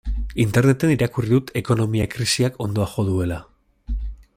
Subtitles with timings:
[0.43, 3.43] Interneten irakurri dut ekonomia krisiak hondoa jo duela.